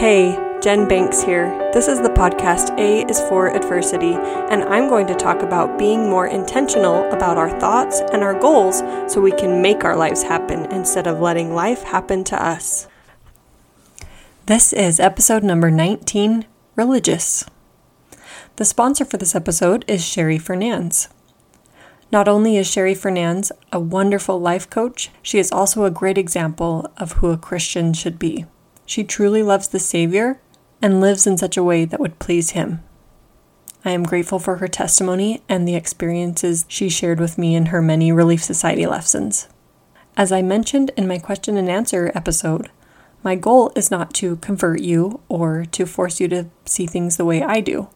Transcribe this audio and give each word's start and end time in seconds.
Hey, 0.00 0.32
Jen 0.62 0.88
Banks 0.88 1.22
here. 1.22 1.50
This 1.74 1.86
is 1.86 2.00
the 2.00 2.08
podcast 2.08 2.74
A 2.78 3.06
is 3.06 3.20
for 3.20 3.54
Adversity, 3.54 4.14
and 4.14 4.62
I'm 4.62 4.88
going 4.88 5.06
to 5.08 5.14
talk 5.14 5.42
about 5.42 5.78
being 5.78 6.08
more 6.08 6.26
intentional 6.26 7.06
about 7.12 7.36
our 7.36 7.50
thoughts 7.60 8.00
and 8.10 8.22
our 8.22 8.32
goals 8.32 8.78
so 9.12 9.20
we 9.20 9.30
can 9.30 9.60
make 9.60 9.84
our 9.84 9.94
lives 9.94 10.22
happen 10.22 10.64
instead 10.72 11.06
of 11.06 11.20
letting 11.20 11.54
life 11.54 11.82
happen 11.82 12.24
to 12.24 12.42
us. 12.42 12.88
This 14.46 14.72
is 14.72 15.00
episode 15.00 15.42
number 15.42 15.70
19 15.70 16.46
Religious. 16.76 17.44
The 18.56 18.64
sponsor 18.64 19.04
for 19.04 19.18
this 19.18 19.34
episode 19.34 19.84
is 19.86 20.02
Sherry 20.02 20.38
Fernandes. 20.38 21.08
Not 22.10 22.26
only 22.26 22.56
is 22.56 22.66
Sherry 22.66 22.94
Fernandes 22.94 23.52
a 23.70 23.78
wonderful 23.78 24.40
life 24.40 24.70
coach, 24.70 25.10
she 25.20 25.38
is 25.38 25.52
also 25.52 25.84
a 25.84 25.90
great 25.90 26.16
example 26.16 26.90
of 26.96 27.12
who 27.20 27.30
a 27.32 27.36
Christian 27.36 27.92
should 27.92 28.18
be. 28.18 28.46
She 28.90 29.04
truly 29.04 29.44
loves 29.44 29.68
the 29.68 29.78
Savior 29.78 30.40
and 30.82 31.00
lives 31.00 31.24
in 31.24 31.38
such 31.38 31.56
a 31.56 31.62
way 31.62 31.84
that 31.84 32.00
would 32.00 32.18
please 32.18 32.50
Him. 32.50 32.82
I 33.84 33.92
am 33.92 34.02
grateful 34.02 34.40
for 34.40 34.56
her 34.56 34.66
testimony 34.66 35.44
and 35.48 35.62
the 35.62 35.76
experiences 35.76 36.64
she 36.66 36.88
shared 36.88 37.20
with 37.20 37.38
me 37.38 37.54
in 37.54 37.66
her 37.66 37.80
many 37.80 38.10
Relief 38.10 38.42
Society 38.42 38.88
lessons. 38.88 39.46
As 40.16 40.32
I 40.32 40.42
mentioned 40.42 40.90
in 40.96 41.06
my 41.06 41.18
question 41.18 41.56
and 41.56 41.70
answer 41.70 42.10
episode, 42.16 42.68
my 43.22 43.36
goal 43.36 43.70
is 43.76 43.92
not 43.92 44.12
to 44.14 44.38
convert 44.38 44.80
you 44.80 45.20
or 45.28 45.66
to 45.66 45.86
force 45.86 46.18
you 46.18 46.26
to 46.26 46.46
see 46.64 46.88
things 46.88 47.16
the 47.16 47.24
way 47.24 47.44
I 47.44 47.60
do. 47.60 47.90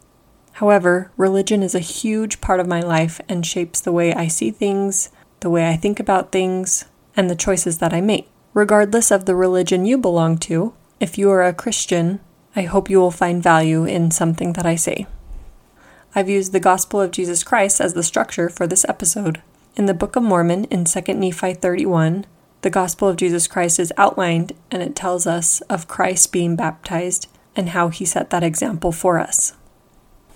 However, 0.52 1.10
religion 1.16 1.64
is 1.64 1.74
a 1.74 1.80
huge 1.80 2.40
part 2.40 2.60
of 2.60 2.68
my 2.68 2.80
life 2.80 3.20
and 3.28 3.44
shapes 3.44 3.80
the 3.80 3.90
way 3.90 4.14
I 4.14 4.28
see 4.28 4.52
things, 4.52 5.10
the 5.40 5.50
way 5.50 5.68
I 5.68 5.76
think 5.76 5.98
about 5.98 6.30
things, 6.30 6.84
and 7.16 7.28
the 7.28 7.34
choices 7.34 7.78
that 7.78 7.92
I 7.92 8.00
make. 8.00 8.28
Regardless 8.52 9.10
of 9.10 9.24
the 9.24 9.34
religion 9.34 9.84
you 9.84 9.98
belong 9.98 10.38
to, 10.38 10.72
if 11.00 11.18
you 11.18 11.30
are 11.30 11.42
a 11.42 11.52
Christian, 11.52 12.20
I 12.56 12.62
hope 12.62 12.88
you 12.88 12.98
will 12.98 13.10
find 13.10 13.42
value 13.42 13.84
in 13.84 14.10
something 14.10 14.52
that 14.52 14.66
I 14.66 14.76
say. 14.76 15.06
I've 16.14 16.28
used 16.28 16.52
the 16.52 16.60
Gospel 16.60 17.00
of 17.00 17.10
Jesus 17.10 17.42
Christ 17.42 17.80
as 17.80 17.94
the 17.94 18.02
structure 18.02 18.48
for 18.48 18.66
this 18.66 18.84
episode. 18.88 19.42
In 19.76 19.86
the 19.86 19.94
Book 19.94 20.14
of 20.14 20.22
Mormon, 20.22 20.64
in 20.66 20.84
2 20.84 21.00
Nephi 21.14 21.54
31, 21.54 22.26
the 22.62 22.70
Gospel 22.70 23.08
of 23.08 23.16
Jesus 23.16 23.48
Christ 23.48 23.80
is 23.80 23.92
outlined 23.96 24.52
and 24.70 24.82
it 24.82 24.94
tells 24.94 25.26
us 25.26 25.60
of 25.62 25.88
Christ 25.88 26.32
being 26.32 26.54
baptized 26.54 27.28
and 27.56 27.70
how 27.70 27.88
he 27.88 28.04
set 28.04 28.30
that 28.30 28.44
example 28.44 28.92
for 28.92 29.18
us. 29.18 29.54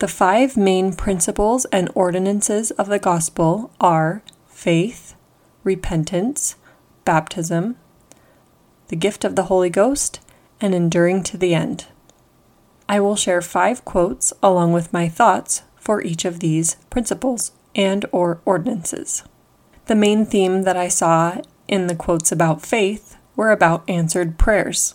The 0.00 0.08
five 0.08 0.56
main 0.56 0.92
principles 0.94 1.64
and 1.66 1.90
ordinances 1.94 2.70
of 2.72 2.88
the 2.88 2.98
gospel 2.98 3.72
are 3.80 4.22
faith, 4.46 5.14
repentance, 5.64 6.56
baptism, 7.04 7.76
the 8.88 8.96
gift 8.96 9.24
of 9.24 9.34
the 9.34 9.44
Holy 9.44 9.70
Ghost, 9.70 10.20
and 10.60 10.74
enduring 10.74 11.22
to 11.24 11.36
the 11.36 11.54
end. 11.54 11.86
I 12.88 13.00
will 13.00 13.16
share 13.16 13.42
five 13.42 13.84
quotes 13.84 14.32
along 14.42 14.72
with 14.72 14.92
my 14.92 15.08
thoughts 15.08 15.62
for 15.76 16.02
each 16.02 16.24
of 16.24 16.40
these 16.40 16.76
principles 16.90 17.52
and 17.74 18.04
or 18.12 18.40
ordinances. 18.44 19.24
The 19.86 19.94
main 19.94 20.26
theme 20.26 20.62
that 20.62 20.76
I 20.76 20.88
saw 20.88 21.40
in 21.66 21.86
the 21.86 21.94
quotes 21.94 22.32
about 22.32 22.64
faith 22.64 23.16
were 23.36 23.50
about 23.50 23.88
answered 23.88 24.38
prayers. 24.38 24.94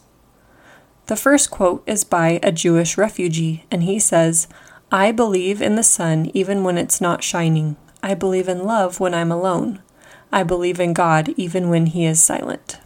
The 1.06 1.16
first 1.16 1.52
quote 1.52 1.84
is 1.86 2.04
by 2.04 2.40
a 2.42 2.52
Jewish 2.52 2.98
refugee, 2.98 3.66
and 3.70 3.84
he 3.84 4.00
says, 4.00 4.48
I 4.92 5.12
believe 5.12 5.62
in 5.62 5.76
the 5.76 5.84
sun 5.84 6.30
even 6.34 6.64
when 6.64 6.78
it's 6.78 7.02
not 7.02 7.24
shining. 7.24 7.78
I 8.04 8.14
believe 8.14 8.48
in 8.48 8.66
love 8.66 9.00
when 9.00 9.14
I'm 9.14 9.32
alone. 9.32 9.82
I 10.32 10.44
believe 10.44 10.80
in 10.80 10.94
God 10.94 11.30
even 11.38 11.70
when 11.70 11.86
He 11.88 12.06
is 12.06 12.24
silent. 12.24 12.80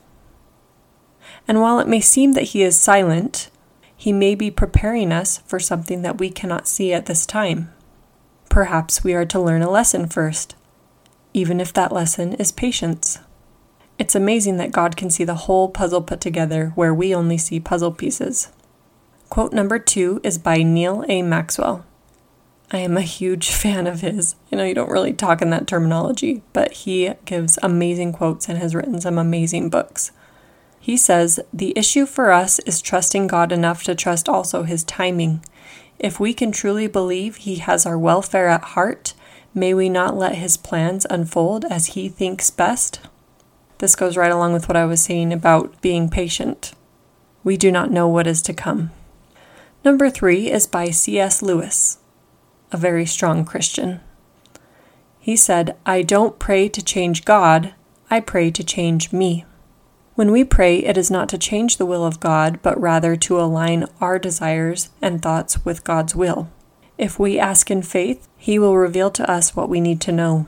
And 1.47 1.61
while 1.61 1.79
it 1.79 1.87
may 1.87 2.01
seem 2.01 2.33
that 2.33 2.49
He 2.49 2.63
is 2.63 2.79
silent, 2.79 3.49
He 3.95 4.11
may 4.11 4.35
be 4.35 4.51
preparing 4.51 5.11
us 5.11 5.39
for 5.39 5.59
something 5.59 6.01
that 6.01 6.19
we 6.19 6.29
cannot 6.29 6.67
see 6.67 6.93
at 6.93 7.05
this 7.05 7.25
time. 7.25 7.71
Perhaps 8.49 9.03
we 9.03 9.13
are 9.13 9.25
to 9.25 9.39
learn 9.39 9.61
a 9.61 9.69
lesson 9.69 10.07
first, 10.07 10.55
even 11.33 11.59
if 11.59 11.71
that 11.73 11.91
lesson 11.91 12.33
is 12.33 12.51
patience. 12.51 13.19
It's 13.99 14.15
amazing 14.15 14.57
that 14.57 14.71
God 14.71 14.95
can 14.95 15.09
see 15.09 15.23
the 15.23 15.35
whole 15.35 15.69
puzzle 15.69 16.01
put 16.01 16.21
together 16.21 16.71
where 16.75 16.93
we 16.93 17.15
only 17.15 17.37
see 17.37 17.59
puzzle 17.59 17.91
pieces. 17.91 18.49
Quote 19.29 19.53
number 19.53 19.79
two 19.79 20.21
is 20.23 20.37
by 20.37 20.63
Neal 20.63 21.03
A. 21.09 21.21
Maxwell. 21.21 21.85
I 22.71 22.77
am 22.79 22.97
a 22.97 23.01
huge 23.01 23.49
fan 23.51 23.87
of 23.87 24.01
his. 24.01 24.35
I 24.51 24.55
know 24.55 24.63
you 24.63 24.75
don't 24.75 24.91
really 24.91 25.13
talk 25.13 25.41
in 25.41 25.49
that 25.49 25.67
terminology, 25.67 26.43
but 26.53 26.71
he 26.71 27.13
gives 27.25 27.57
amazing 27.63 28.13
quotes 28.13 28.47
and 28.47 28.57
has 28.57 28.75
written 28.75 29.01
some 29.01 29.17
amazing 29.17 29.69
books. 29.69 30.11
He 30.79 30.97
says, 30.97 31.39
The 31.53 31.73
issue 31.77 32.05
for 32.05 32.31
us 32.31 32.59
is 32.59 32.81
trusting 32.81 33.27
God 33.27 33.51
enough 33.51 33.83
to 33.83 33.95
trust 33.95 34.29
also 34.29 34.63
His 34.63 34.83
timing. 34.83 35.43
If 35.99 36.19
we 36.19 36.33
can 36.33 36.51
truly 36.51 36.87
believe 36.87 37.37
He 37.37 37.55
has 37.55 37.85
our 37.85 37.97
welfare 37.97 38.47
at 38.47 38.63
heart, 38.63 39.13
may 39.53 39.73
we 39.73 39.89
not 39.89 40.15
let 40.15 40.35
His 40.35 40.57
plans 40.57 41.05
unfold 41.09 41.65
as 41.65 41.87
He 41.87 42.09
thinks 42.09 42.49
best? 42.49 42.99
This 43.79 43.95
goes 43.95 44.17
right 44.17 44.31
along 44.31 44.53
with 44.53 44.67
what 44.67 44.77
I 44.77 44.85
was 44.85 45.01
saying 45.01 45.33
about 45.33 45.81
being 45.81 46.09
patient. 46.09 46.73
We 47.43 47.57
do 47.57 47.71
not 47.71 47.91
know 47.91 48.07
what 48.07 48.27
is 48.27 48.41
to 48.43 48.53
come. 48.53 48.91
Number 49.83 50.09
three 50.09 50.51
is 50.51 50.67
by 50.67 50.89
C.S. 50.89 51.41
Lewis 51.41 51.99
a 52.71 52.77
very 52.77 53.05
strong 53.05 53.45
Christian. 53.45 53.99
He 55.19 55.35
said, 55.35 55.75
I 55.85 56.01
don't 56.01 56.39
pray 56.39 56.69
to 56.69 56.83
change 56.83 57.25
God, 57.25 57.73
I 58.09 58.19
pray 58.19 58.51
to 58.51 58.63
change 58.63 59.11
me. 59.11 59.45
When 60.17 60.31
we 60.31 60.43
pray, 60.43 60.79
it 60.79 60.97
is 60.97 61.11
not 61.11 61.29
to 61.29 61.37
change 61.37 61.77
the 61.77 61.85
will 61.85 62.03
of 62.03 62.19
God, 62.19 62.59
but 62.63 62.81
rather 62.81 63.15
to 63.17 63.39
align 63.39 63.85
our 64.01 64.17
desires 64.17 64.89
and 64.99 65.21
thoughts 65.21 65.63
with 65.63 65.83
God's 65.83 66.15
will. 66.15 66.49
If 66.97 67.19
we 67.19 67.37
ask 67.37 67.69
in 67.69 67.83
faith, 67.83 68.27
He 68.35 68.57
will 68.57 68.75
reveal 68.75 69.11
to 69.11 69.29
us 69.29 69.55
what 69.55 69.69
we 69.69 69.79
need 69.79 70.01
to 70.01 70.11
know. 70.11 70.47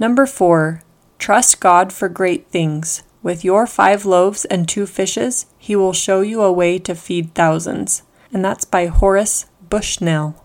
Number 0.00 0.26
four, 0.26 0.82
trust 1.20 1.60
God 1.60 1.92
for 1.92 2.08
great 2.08 2.48
things. 2.48 3.04
With 3.22 3.44
your 3.44 3.64
five 3.68 4.04
loaves 4.04 4.44
and 4.46 4.68
two 4.68 4.86
fishes, 4.86 5.46
He 5.56 5.76
will 5.76 5.92
show 5.92 6.20
you 6.22 6.42
a 6.42 6.52
way 6.52 6.80
to 6.80 6.96
feed 6.96 7.32
thousands. 7.32 8.02
And 8.32 8.44
that's 8.44 8.64
by 8.64 8.86
Horace 8.86 9.46
Bushnell. 9.68 10.44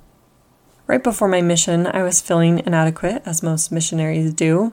Right 0.86 1.04
before 1.04 1.28
my 1.28 1.42
mission, 1.42 1.88
I 1.88 2.04
was 2.04 2.22
feeling 2.22 2.62
inadequate, 2.64 3.24
as 3.26 3.42
most 3.42 3.72
missionaries 3.72 4.36
do. 4.36 4.72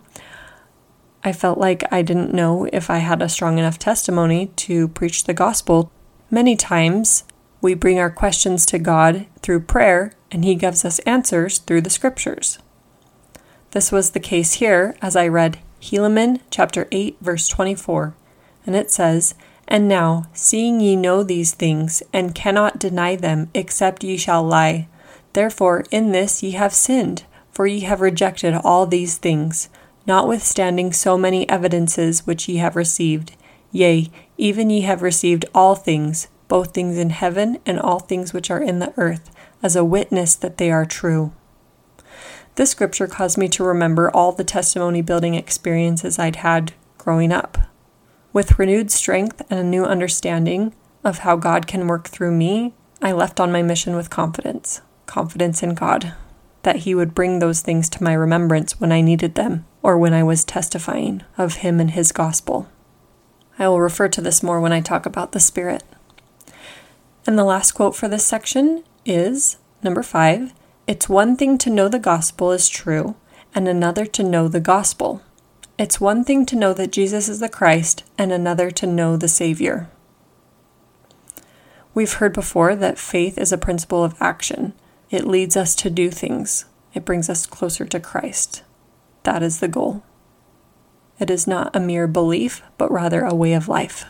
I 1.25 1.33
felt 1.33 1.59
like 1.59 1.85
I 1.93 2.03
didn't 2.03 2.35
know 2.35 2.69
if 2.73 2.91
I 2.91 2.99
had 2.99 3.23
a 3.23 3.29
strong 3.29 3.59
enough 3.59 3.79
testimony 3.79 4.47
to 4.57 4.89
preach 4.89 5.25
the 5.25 5.35
gospel. 5.35 5.93
Many 6.31 6.57
times, 6.57 7.25
we 7.61 7.75
bring 7.75 8.01
our 8.01 8.11
questions 8.11 8.67
to 8.67 8.79
God 8.79 9.27
through 9.41 9.61
prayer, 9.61 10.15
and 10.33 10.45
He 10.45 10.57
gives 10.57 10.85
us 10.85 10.99
answers 11.01 11.59
through 11.59 11.83
the 11.83 11.91
scriptures. 11.91 12.59
This 13.71 13.93
was 13.93 14.11
the 14.11 14.21
case 14.21 14.55
here 14.55 14.97
as 15.01 15.15
I 15.15 15.29
read 15.29 15.59
Helaman 15.81 16.41
chapter 16.51 16.89
8, 16.91 17.19
verse 17.21 17.47
24, 17.47 18.15
and 18.67 18.75
it 18.75 18.91
says, 18.91 19.35
And 19.69 19.87
now, 19.89 20.27
seeing 20.33 20.81
ye 20.81 20.97
know 20.97 21.23
these 21.23 21.55
things, 21.55 22.03
and 22.13 22.35
cannot 22.35 22.81
deny 22.81 23.15
them, 23.15 23.49
except 23.55 24.03
ye 24.03 24.17
shall 24.17 24.43
lie, 24.43 24.89
Therefore, 25.35 25.85
in 25.91 26.13
this 26.13 26.43
ye 26.43 26.51
have 26.53 26.75
sinned, 26.75 27.25
for 27.53 27.67
ye 27.67 27.81
have 27.81 28.01
rejected 28.01 28.55
all 28.55 28.87
these 28.87 29.19
things, 29.19 29.69
notwithstanding 30.07 30.93
so 30.93 31.17
many 31.17 31.49
evidences 31.49 32.27
which 32.27 32.49
ye 32.49 32.57
have 32.57 32.77
received. 32.77 33.37
Yea, 33.71 34.11
even 34.37 34.71
ye 34.71 34.83
have 34.83 35.03
received 35.03 35.45
all 35.55 35.75
things, 35.75 36.29
both 36.49 36.75
things 36.75 36.99
in 36.99 37.11
heaven 37.11 37.59
and 37.65 37.81
all 37.81 37.99
things 37.99 38.33
which 38.33 38.51
are 38.51 38.63
in 38.63 38.79
the 38.79 38.93
earth, 38.97 39.31
as 39.63 39.77
a 39.77 39.85
witness 39.85 40.35
that 40.35 40.59
they 40.59 40.71
are 40.71 40.85
true. 40.85 41.33
This 42.57 42.71
scripture 42.71 43.07
caused 43.07 43.39
me 43.39 43.49
to 43.49 43.65
remember 43.65 44.11
all 44.11 44.33
the 44.33 44.45
testimony 44.45 45.01
building 45.01 45.35
experiences 45.35 46.19
I'd 46.19 46.37
had 46.37 46.75
growing 46.99 47.33
up. 47.33 47.57
With 48.33 48.59
renewed 48.59 48.91
strength 48.91 49.43
and 49.49 49.59
a 49.59 49.65
new 49.65 49.85
understanding 49.85 50.75
of 51.03 51.21
how 51.21 51.37
God 51.37 51.67
can 51.67 51.87
work 51.87 52.09
through 52.09 52.33
me, 52.33 52.75
I 53.01 53.13
left 53.13 53.41
on 53.41 53.51
my 53.51 53.63
mission 53.63 53.97
with 53.97 54.11
confidence 54.11 54.83
confidence 55.07 55.63
in 55.63 55.75
God, 55.75 56.15
that 56.63 56.77
He 56.77 56.95
would 56.95 57.15
bring 57.15 57.39
those 57.39 57.61
things 57.61 57.89
to 57.91 58.03
my 58.03 58.13
remembrance 58.13 58.81
when 58.81 58.93
I 58.93 59.01
needed 59.01 59.35
them 59.35 59.65
or 59.83 59.99
when 59.99 60.15
I 60.15 60.23
was 60.23 60.45
testifying 60.45 61.23
of 61.37 61.57
Him 61.57 61.81
and 61.81 61.91
His 61.91 62.13
gospel. 62.13 62.69
I 63.59 63.69
will 63.69 63.81
refer 63.81 64.09
to 64.09 64.21
this 64.21 64.43
more 64.43 64.61
when 64.61 64.73
I 64.73 64.81
talk 64.81 65.07
about 65.07 65.33
the 65.33 65.41
Spirit. 65.41 65.83
And 67.27 67.39
the 67.39 67.45
last 67.45 67.73
quote 67.73 67.95
for 67.95 68.09
this 68.09 68.25
section 68.25 68.85
is 69.05 69.59
number 69.83 70.03
five 70.03 70.53
It's 70.87 71.09
one 71.09 71.37
thing 71.37 71.59
to 71.59 71.71
know 71.71 71.89
the 71.89 71.99
gospel 71.99 72.51
is 72.51 72.69
true, 72.69 73.15
and 73.55 73.69
another 73.69 74.07
to 74.07 74.23
know 74.23 74.49
the 74.49 74.61
gospel. 74.61 75.23
It's 75.79 76.01
one 76.01 76.25
thing 76.25 76.47
to 76.47 76.57
know 76.57 76.73
that 76.75 76.93
Jesus 76.93 77.29
is 77.29 77.41
the 77.41 77.49
Christ, 77.49 78.05
and 78.19 78.33
another 78.33 78.71
to 78.71 78.87
know 78.87 79.17
the 79.17 79.29
Savior. 79.29 79.89
We've 81.95 82.13
heard 82.15 82.33
before 82.33 82.75
that 82.77 82.99
faith 82.99 83.37
is 83.37 83.53
a 83.53 83.59
principle 83.59 84.03
of 84.03 84.15
action, 84.21 84.73
it 85.13 85.27
leads 85.27 85.57
us 85.57 85.77
to 85.77 85.91
do 85.91 86.11
things, 86.11 86.65
it 86.95 87.05
brings 87.05 87.31
us 87.31 87.47
closer 87.47 87.85
to 87.85 88.01
Christ. 88.01 88.63
That 89.23 89.43
is 89.43 89.61
the 89.61 89.69
goal. 89.69 90.03
It 91.21 91.31
is 91.31 91.47
not 91.47 91.75
a 91.77 91.81
mere 91.81 92.09
belief, 92.09 92.63
but 92.79 92.91
rather 92.91 93.21
a 93.23 93.35
way 93.35 93.53
of 93.53 93.69
life. 93.69 94.07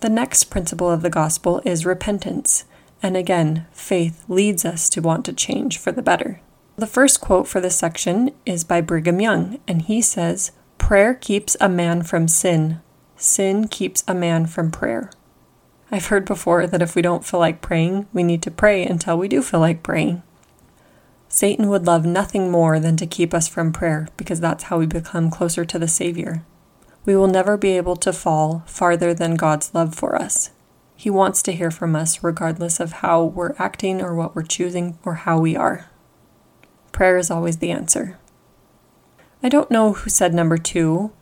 The 0.00 0.08
next 0.08 0.44
principle 0.44 0.90
of 0.90 1.02
the 1.02 1.10
gospel 1.10 1.60
is 1.64 1.86
repentance. 1.86 2.64
And 3.02 3.16
again, 3.16 3.66
faith 3.72 4.24
leads 4.26 4.64
us 4.64 4.88
to 4.90 5.02
want 5.02 5.24
to 5.26 5.32
change 5.32 5.78
for 5.78 5.92
the 5.92 6.02
better. 6.02 6.40
The 6.76 6.86
first 6.86 7.20
quote 7.20 7.46
for 7.46 7.60
this 7.60 7.76
section 7.76 8.30
is 8.46 8.64
by 8.64 8.80
Brigham 8.80 9.20
Young, 9.20 9.60
and 9.68 9.82
he 9.82 10.00
says, 10.00 10.50
Prayer 10.78 11.14
keeps 11.14 11.56
a 11.60 11.68
man 11.68 12.02
from 12.02 12.26
sin, 12.26 12.80
sin 13.16 13.68
keeps 13.68 14.02
a 14.08 14.14
man 14.14 14.46
from 14.46 14.70
prayer. 14.70 15.10
I've 15.94 16.06
heard 16.06 16.24
before 16.24 16.66
that 16.66 16.80
if 16.80 16.96
we 16.96 17.02
don't 17.02 17.24
feel 17.24 17.38
like 17.38 17.60
praying, 17.60 18.06
we 18.14 18.22
need 18.22 18.40
to 18.42 18.50
pray 18.50 18.82
until 18.82 19.18
we 19.18 19.28
do 19.28 19.42
feel 19.42 19.60
like 19.60 19.82
praying. 19.82 20.22
Satan 21.28 21.68
would 21.68 21.86
love 21.86 22.06
nothing 22.06 22.50
more 22.50 22.80
than 22.80 22.96
to 22.96 23.06
keep 23.06 23.34
us 23.34 23.46
from 23.46 23.74
prayer 23.74 24.08
because 24.16 24.40
that's 24.40 24.64
how 24.64 24.78
we 24.78 24.86
become 24.86 25.30
closer 25.30 25.66
to 25.66 25.78
the 25.78 25.86
Savior. 25.86 26.44
We 27.04 27.14
will 27.14 27.26
never 27.26 27.58
be 27.58 27.76
able 27.76 27.96
to 27.96 28.12
fall 28.12 28.62
farther 28.66 29.12
than 29.12 29.34
God's 29.34 29.74
love 29.74 29.94
for 29.94 30.16
us. 30.16 30.50
He 30.96 31.10
wants 31.10 31.42
to 31.42 31.52
hear 31.52 31.70
from 31.70 31.94
us 31.94 32.24
regardless 32.24 32.80
of 32.80 32.92
how 32.92 33.24
we're 33.24 33.54
acting 33.58 34.00
or 34.00 34.14
what 34.14 34.34
we're 34.34 34.44
choosing 34.44 34.98
or 35.04 35.14
how 35.14 35.40
we 35.40 35.56
are. 35.56 35.90
Prayer 36.92 37.18
is 37.18 37.30
always 37.30 37.58
the 37.58 37.70
answer. 37.70 38.18
I 39.42 39.50
don't 39.50 39.70
know 39.70 39.92
who 39.92 40.08
said 40.08 40.32
number 40.32 40.56
two, 40.56 41.12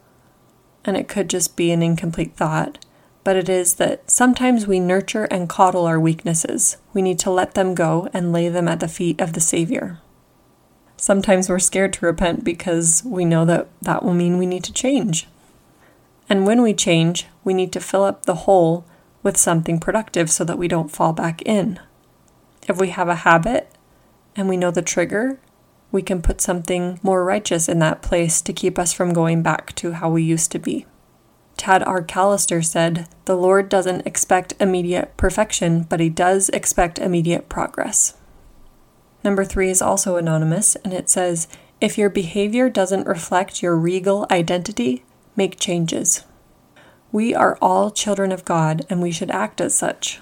and 0.84 0.96
it 0.96 1.08
could 1.08 1.28
just 1.28 1.56
be 1.56 1.72
an 1.72 1.82
incomplete 1.82 2.36
thought 2.36 2.84
but 3.22 3.36
it 3.36 3.48
is 3.48 3.74
that 3.74 4.10
sometimes 4.10 4.66
we 4.66 4.80
nurture 4.80 5.24
and 5.24 5.48
coddle 5.48 5.86
our 5.86 6.00
weaknesses. 6.00 6.78
We 6.92 7.02
need 7.02 7.18
to 7.20 7.30
let 7.30 7.54
them 7.54 7.74
go 7.74 8.08
and 8.12 8.32
lay 8.32 8.48
them 8.48 8.68
at 8.68 8.80
the 8.80 8.88
feet 8.88 9.20
of 9.20 9.34
the 9.34 9.40
Savior. 9.40 9.98
Sometimes 10.96 11.48
we're 11.48 11.58
scared 11.58 11.92
to 11.94 12.06
repent 12.06 12.44
because 12.44 13.02
we 13.04 13.24
know 13.24 13.44
that 13.44 13.68
that 13.82 14.02
will 14.02 14.14
mean 14.14 14.38
we 14.38 14.46
need 14.46 14.64
to 14.64 14.72
change. 14.72 15.28
And 16.28 16.46
when 16.46 16.62
we 16.62 16.74
change, 16.74 17.26
we 17.42 17.54
need 17.54 17.72
to 17.72 17.80
fill 17.80 18.04
up 18.04 18.26
the 18.26 18.34
hole 18.34 18.84
with 19.22 19.36
something 19.36 19.80
productive 19.80 20.30
so 20.30 20.44
that 20.44 20.58
we 20.58 20.68
don't 20.68 20.90
fall 20.90 21.12
back 21.12 21.42
in. 21.42 21.80
If 22.68 22.78
we 22.78 22.90
have 22.90 23.08
a 23.08 23.16
habit 23.16 23.70
and 24.36 24.48
we 24.48 24.56
know 24.56 24.70
the 24.70 24.82
trigger, 24.82 25.40
we 25.92 26.02
can 26.02 26.22
put 26.22 26.40
something 26.40 27.00
more 27.02 27.24
righteous 27.24 27.68
in 27.68 27.80
that 27.80 28.02
place 28.02 28.40
to 28.42 28.52
keep 28.52 28.78
us 28.78 28.92
from 28.92 29.12
going 29.12 29.42
back 29.42 29.74
to 29.76 29.92
how 29.92 30.10
we 30.10 30.22
used 30.22 30.52
to 30.52 30.58
be. 30.58 30.86
Tad 31.60 31.82
R. 31.82 32.00
Callister 32.02 32.64
said, 32.64 33.06
The 33.26 33.36
Lord 33.36 33.68
doesn't 33.68 34.06
expect 34.06 34.54
immediate 34.58 35.14
perfection, 35.18 35.82
but 35.82 36.00
He 36.00 36.08
does 36.08 36.48
expect 36.48 36.98
immediate 36.98 37.50
progress. 37.50 38.14
Number 39.22 39.44
three 39.44 39.68
is 39.68 39.82
also 39.82 40.16
anonymous, 40.16 40.74
and 40.76 40.94
it 40.94 41.10
says, 41.10 41.48
If 41.78 41.98
your 41.98 42.08
behavior 42.08 42.70
doesn't 42.70 43.06
reflect 43.06 43.62
your 43.62 43.76
regal 43.76 44.26
identity, 44.30 45.04
make 45.36 45.60
changes. 45.60 46.24
We 47.12 47.34
are 47.34 47.58
all 47.60 47.90
children 47.90 48.32
of 48.32 48.46
God, 48.46 48.86
and 48.88 49.02
we 49.02 49.12
should 49.12 49.30
act 49.30 49.60
as 49.60 49.74
such. 49.74 50.18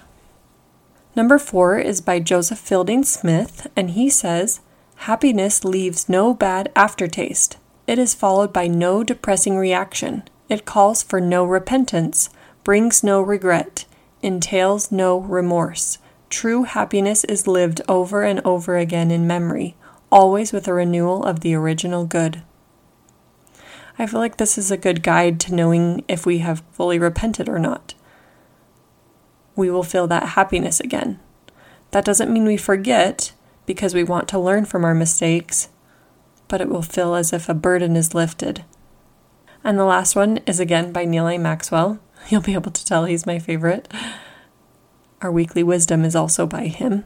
Number 1.15 1.39
four 1.39 1.79
is 1.79 2.01
by 2.01 2.19
Joseph 2.19 2.59
Fielding 2.59 3.05
Smith, 3.05 3.65
and 3.77 3.91
he 3.91 4.09
says, 4.09 4.59
Happiness 5.07 5.63
leaves 5.63 6.09
no 6.09 6.33
bad 6.33 6.69
aftertaste. 6.75 7.55
It 7.87 7.97
is 7.97 8.13
followed 8.13 8.51
by 8.51 8.67
no 8.67 9.05
depressing 9.05 9.55
reaction. 9.55 10.23
It 10.49 10.65
calls 10.65 11.03
for 11.03 11.21
no 11.21 11.45
repentance, 11.45 12.31
brings 12.63 13.03
no 13.03 13.21
regret, 13.21 13.85
entails 14.23 14.91
no 14.91 15.19
remorse. 15.19 15.99
True 16.29 16.63
happiness 16.63 17.23
is 17.23 17.47
lived 17.47 17.81
over 17.87 18.23
and 18.23 18.41
over 18.43 18.75
again 18.75 19.11
in 19.11 19.27
memory, 19.27 19.75
always 20.11 20.51
with 20.51 20.67
a 20.67 20.73
renewal 20.73 21.23
of 21.23 21.41
the 21.41 21.53
original 21.53 22.05
good. 22.05 22.41
I 23.99 24.07
feel 24.07 24.19
like 24.19 24.37
this 24.37 24.57
is 24.57 24.71
a 24.71 24.77
good 24.77 25.03
guide 25.03 25.39
to 25.41 25.53
knowing 25.53 26.03
if 26.07 26.25
we 26.25 26.39
have 26.39 26.63
fully 26.71 26.97
repented 26.97 27.47
or 27.47 27.59
not. 27.59 27.93
We 29.55 29.69
will 29.69 29.83
feel 29.83 30.07
that 30.07 30.29
happiness 30.29 30.79
again. 30.79 31.19
That 31.91 32.05
doesn't 32.05 32.31
mean 32.31 32.45
we 32.45 32.57
forget 32.57 33.33
because 33.67 33.93
we 33.93 34.03
want 34.03 34.27
to 34.29 34.39
learn 34.39 34.65
from 34.65 34.83
our 34.83 34.95
mistakes, 34.95 35.69
but 36.47 36.61
it 36.61 36.69
will 36.69 36.81
feel 36.81 37.13
as 37.13 37.33
if 37.33 37.49
a 37.49 37.53
burden 37.53 37.95
is 37.95 38.15
lifted 38.15 38.63
and 39.63 39.77
the 39.77 39.85
last 39.85 40.15
one 40.15 40.39
is 40.45 40.59
again 40.59 40.91
by 40.91 41.05
Neal 41.05 41.27
A. 41.27 41.37
Maxwell. 41.37 41.99
You'll 42.29 42.41
be 42.41 42.53
able 42.53 42.71
to 42.71 42.85
tell 42.85 43.05
he's 43.05 43.25
my 43.25 43.39
favorite. 43.39 43.91
Our 45.21 45.31
weekly 45.31 45.63
wisdom 45.63 46.05
is 46.05 46.15
also 46.15 46.45
by 46.45 46.67
him. 46.67 47.05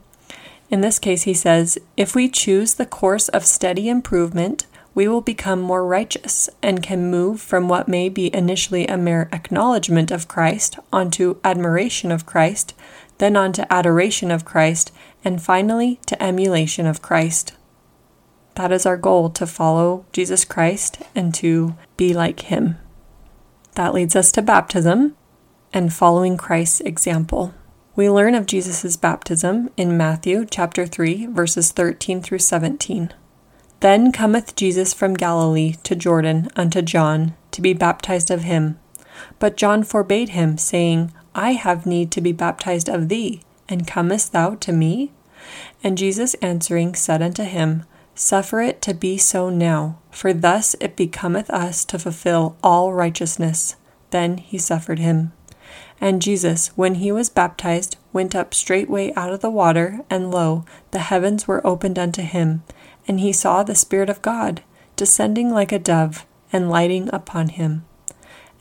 In 0.69 0.81
this 0.81 0.99
case, 0.99 1.23
he 1.23 1.33
says, 1.33 1.77
If 1.97 2.15
we 2.15 2.29
choose 2.29 2.75
the 2.75 2.85
course 2.85 3.29
of 3.29 3.45
steady 3.45 3.89
improvement, 3.89 4.65
we 4.95 5.07
will 5.07 5.21
become 5.21 5.59
more 5.59 5.85
righteous 5.85 6.49
and 6.61 6.83
can 6.83 7.09
move 7.09 7.41
from 7.41 7.67
what 7.67 7.87
may 7.87 8.09
be 8.09 8.33
initially 8.33 8.85
a 8.87 8.97
mere 8.97 9.29
acknowledgement 9.31 10.11
of 10.11 10.27
Christ 10.27 10.77
onto 10.91 11.37
admiration 11.43 12.11
of 12.11 12.25
Christ, 12.25 12.73
then 13.17 13.35
on 13.35 13.53
to 13.53 13.71
adoration 13.73 14.29
of 14.31 14.45
Christ, 14.45 14.91
and 15.23 15.41
finally 15.41 15.99
to 16.05 16.21
emulation 16.21 16.85
of 16.85 17.01
Christ. 17.01 17.53
That 18.55 18.71
is 18.71 18.85
our 18.85 18.97
goal 18.97 19.29
to 19.31 19.47
follow 19.47 20.05
Jesus 20.11 20.45
Christ 20.45 20.99
and 21.15 21.33
to 21.35 21.75
be 21.97 22.13
like 22.13 22.41
him. 22.41 22.77
That 23.75 23.93
leads 23.93 24.15
us 24.15 24.31
to 24.33 24.41
baptism 24.41 25.15
and 25.73 25.91
following 25.91 26.37
Christ's 26.37 26.81
example. 26.81 27.53
We 27.95 28.09
learn 28.09 28.35
of 28.35 28.45
Jesus' 28.45 28.95
baptism 28.95 29.69
in 29.77 29.97
Matthew 29.97 30.45
chapter 30.49 30.85
3 30.85 31.27
verses 31.27 31.71
13 31.71 32.21
through 32.21 32.39
17. 32.39 33.13
Then 33.79 34.11
cometh 34.11 34.55
Jesus 34.55 34.93
from 34.93 35.15
Galilee 35.15 35.73
to 35.83 35.95
Jordan 35.95 36.47
unto 36.55 36.81
John 36.81 37.35
to 37.51 37.61
be 37.61 37.73
baptized 37.73 38.31
of 38.31 38.43
him. 38.43 38.79
But 39.39 39.57
John 39.57 39.83
forbade 39.83 40.29
him, 40.29 40.57
saying, 40.57 41.11
I 41.35 41.53
have 41.53 41.85
need 41.85 42.11
to 42.11 42.21
be 42.21 42.31
baptized 42.31 42.87
of 42.87 43.09
thee, 43.09 43.41
and 43.67 43.85
comest 43.85 44.31
thou 44.31 44.55
to 44.55 44.71
me? 44.71 45.11
And 45.83 45.97
Jesus 45.97 46.33
answering 46.35 46.95
said 46.95 47.21
unto 47.21 47.43
him, 47.43 47.83
Suffer 48.23 48.61
it 48.61 48.81
to 48.83 48.93
be 48.93 49.17
so 49.17 49.49
now, 49.49 49.99
for 50.09 50.31
thus 50.31 50.77
it 50.79 50.95
becometh 50.95 51.49
us 51.49 51.83
to 51.83 51.99
fulfill 51.99 52.55
all 52.63 52.93
righteousness. 52.93 53.75
Then 54.11 54.37
he 54.37 54.57
suffered 54.57 54.99
him. 54.99 55.33
And 55.99 56.21
Jesus, 56.21 56.69
when 56.77 56.95
he 56.95 57.11
was 57.11 57.29
baptized, 57.29 57.97
went 58.13 58.33
up 58.33 58.53
straightway 58.53 59.11
out 59.17 59.33
of 59.33 59.41
the 59.41 59.49
water, 59.49 59.99
and 60.09 60.31
lo, 60.31 60.63
the 60.91 60.99
heavens 60.99 61.49
were 61.49 61.67
opened 61.67 61.99
unto 61.99 62.21
him, 62.21 62.63
and 63.09 63.19
he 63.19 63.33
saw 63.33 63.61
the 63.61 63.75
Spirit 63.75 64.09
of 64.09 64.21
God 64.21 64.63
descending 64.95 65.51
like 65.51 65.73
a 65.73 65.77
dove, 65.77 66.25
and 66.53 66.69
lighting 66.69 67.09
upon 67.11 67.49
him. 67.49 67.83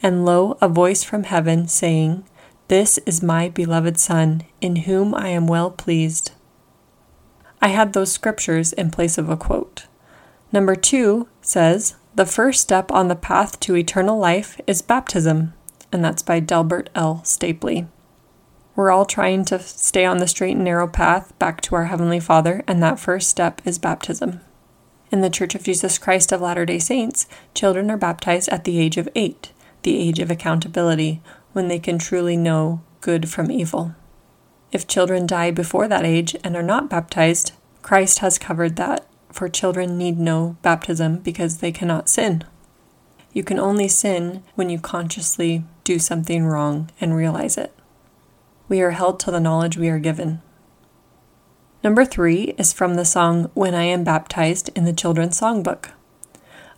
And 0.03 0.25
lo, 0.25 0.59
a 0.61 0.69
voice 0.69 1.05
from 1.05 1.23
heaven, 1.23 1.69
saying, 1.69 2.25
This 2.67 2.99
is 3.07 3.23
my 3.23 3.49
beloved 3.49 3.97
Son, 3.97 4.43
in 4.61 4.75
whom 4.75 5.15
I 5.15 5.29
am 5.29 5.47
well 5.47 5.71
pleased. 5.71 6.22
I 7.63 7.69
had 7.69 7.93
those 7.93 8.11
scriptures 8.11 8.73
in 8.73 8.91
place 8.91 9.17
of 9.17 9.31
a 9.31 9.37
quote. 9.37 9.87
Number 10.51 10.75
two 10.75 11.29
says, 11.41 11.95
The 12.17 12.27
first 12.27 12.61
step 12.61 12.91
on 12.91 13.07
the 13.07 13.15
path 13.15 13.61
to 13.61 13.77
eternal 13.77 14.19
life 14.19 14.61
is 14.67 14.83
baptism, 14.83 15.55
and 15.93 16.05
that's 16.05 16.23
by 16.23 16.41
Delbert 16.41 16.91
L. 16.97 17.23
Stapley. 17.25 17.87
We're 18.75 18.91
all 18.91 19.05
trying 19.05 19.45
to 19.47 19.61
stay 19.61 20.05
on 20.05 20.17
the 20.17 20.27
straight 20.27 20.57
and 20.57 20.65
narrow 20.65 20.89
path 20.89 21.39
back 21.39 21.61
to 21.63 21.77
our 21.77 21.85
Heavenly 21.85 22.19
Father, 22.19 22.65
and 22.67 22.83
that 22.83 22.99
first 22.99 23.29
step 23.29 23.63
is 23.65 23.79
baptism. 23.79 24.41
In 25.13 25.21
the 25.21 25.31
Church 25.31 25.55
of 25.55 25.63
Jesus 25.63 25.99
Christ 25.99 26.33
of 26.33 26.41
Latter 26.41 26.67
day 26.67 26.81
Saints, 26.81 27.29
children 27.55 27.93
are 27.93 27.97
baptized 27.97 28.49
at 28.49 28.65
the 28.65 28.81
age 28.81 28.97
of 28.97 29.09
eight, 29.15 29.53
the 29.83 29.99
age 29.99 30.19
of 30.19 30.33
accountability, 30.33 31.21
when 31.53 31.69
they 31.69 31.79
can 31.79 31.99
truly 31.99 32.37
know 32.37 32.83
good 33.01 33.29
from 33.29 33.53
evil. 33.53 33.95
If 34.73 34.87
children 34.87 35.27
die 35.27 35.51
before 35.51 35.87
that 35.89 36.07
age 36.07 36.35
and 36.43 36.57
are 36.57 36.63
not 36.63 36.89
baptized, 36.89 37.53
Christ 37.83 38.21
has 38.21 38.39
covered 38.39 38.77
that, 38.77 39.07
for 39.31 39.49
children 39.49 39.99
need 39.99 40.19
no 40.19 40.57
baptism 40.63 41.19
because 41.19 41.59
they 41.59 41.73
cannot 41.73 42.09
sin. 42.09 42.45
You 43.35 43.45
can 43.45 43.59
only 43.59 43.89
sin 43.89 44.43
when 44.55 44.71
you 44.71 44.79
consciously 44.79 45.65
do 45.85 45.99
something 45.99 46.45
wrong 46.45 46.91
and 47.01 47.15
realize 47.15 47.57
it. 47.59 47.75
We 48.69 48.81
are 48.81 48.93
held 48.93 49.21
to 49.21 49.31
the 49.31 49.41
knowledge 49.41 49.77
we 49.77 49.91
are 49.91 49.99
given. 49.99 50.41
Number 51.85 52.05
three 52.05 52.55
is 52.59 52.73
from 52.73 52.95
the 52.95 53.05
song 53.05 53.51
When 53.55 53.75
I 53.75 53.85
Am 53.85 54.05
Baptized 54.05 54.71
in 54.75 54.85
the 54.85 54.93
Children's 54.93 55.39
Songbook. 55.39 55.91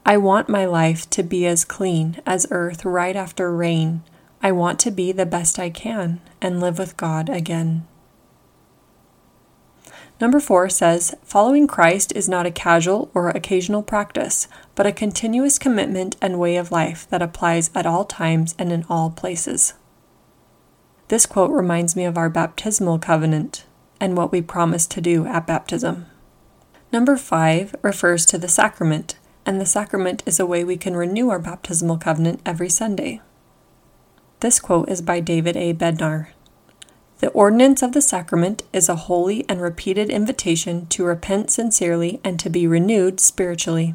I 0.07 0.17
want 0.17 0.49
my 0.49 0.65
life 0.65 1.09
to 1.11 1.23
be 1.23 1.47
as 1.47 1.65
clean 1.65 2.21
as 2.27 2.47
earth 2.51 2.85
right 2.85 3.17
after 3.17 3.55
rain, 3.55 4.03
I 4.45 4.53
want 4.53 4.79
to 4.81 4.91
be 4.91 5.11
the 5.11 5.25
best 5.25 5.59
I 5.59 5.71
can 5.71 6.21
and 6.43 6.61
live 6.61 6.79
with 6.79 6.99
God 6.99 7.31
again. 7.31 7.87
Number 10.21 10.39
four 10.39 10.69
says, 10.69 11.15
Following 11.25 11.67
Christ 11.67 12.13
is 12.15 12.29
not 12.29 12.45
a 12.45 12.51
casual 12.51 13.11
or 13.15 13.31
occasional 13.31 13.83
practice, 13.83 14.47
but 14.75 14.87
a 14.87 14.93
continuous 14.93 15.59
commitment 15.59 16.17
and 16.21 16.39
way 16.39 16.57
of 16.57 16.71
life 16.71 17.09
that 17.09 17.23
applies 17.23 17.71
at 17.75 17.87
all 17.87 18.05
times 18.05 18.55
and 18.59 18.71
in 18.71 18.85
all 18.91 19.09
places. 19.09 19.73
This 21.09 21.25
quote 21.25 21.51
reminds 21.51 21.97
me 21.97 22.05
of 22.05 22.19
our 22.19 22.29
baptismal 22.29 22.99
covenant 22.99 23.65
and 23.99 24.15
what 24.15 24.31
we 24.31 24.43
promise 24.43 24.87
to 24.89 25.01
do 25.01 25.25
at 25.25 25.47
baptism. 25.47 26.05
Number 26.93 27.17
five 27.17 27.75
refers 27.81 28.27
to 28.27 28.37
the 28.37 28.49
sacrament, 28.49 29.19
and 29.47 29.59
the 29.59 29.65
sacrament 29.65 30.23
is 30.27 30.39
a 30.39 30.45
way 30.45 30.65
we 30.65 30.77
can 30.77 30.97
renew 30.97 31.31
our 31.31 31.39
baptismal 31.39 31.97
covenant 31.97 32.43
every 32.45 32.69
Sunday. 32.69 33.23
This 34.41 34.61
quote 34.61 34.89
is 34.89 35.03
by 35.03 35.21
David 35.21 35.57
A. 35.57 35.73
Bednar. 35.73 36.29
The 37.19 37.31
ordinance 37.31 37.83
of 37.83 37.93
the 37.93 38.03
sacrament 38.03 38.63
is 38.73 38.89
a 38.89 38.97
holy 38.97 39.49
and 39.49 39.61
repeated 39.61 40.11
invitation 40.11 40.87
to 40.89 41.05
repent 41.05 41.51
sincerely 41.51 42.21
and 42.23 42.39
to 42.41 42.51
be 42.51 42.67
renewed 42.67 43.21
spiritually. 43.21 43.95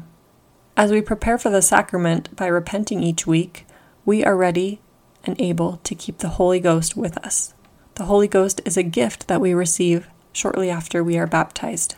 As 0.76 0.90
we 0.90 1.00
prepare 1.00 1.38
for 1.38 1.50
the 1.50 1.62
sacrament 1.62 2.34
by 2.34 2.46
repenting 2.46 3.02
each 3.02 3.26
week, 3.26 3.66
we 4.04 4.24
are 4.24 4.36
ready 4.36 4.80
and 5.24 5.40
able 5.40 5.76
to 5.84 5.94
keep 5.94 6.18
the 6.18 6.30
Holy 6.30 6.58
Ghost 6.58 6.96
with 6.96 7.16
us. 7.18 7.54
The 7.94 8.06
Holy 8.06 8.26
Ghost 8.26 8.60
is 8.64 8.76
a 8.76 8.82
gift 8.82 9.28
that 9.28 9.40
we 9.40 9.52
receive 9.52 10.08
shortly 10.32 10.70
after 10.70 11.04
we 11.04 11.18
are 11.18 11.26
baptized. 11.26 11.96